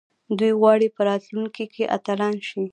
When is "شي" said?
2.47-2.63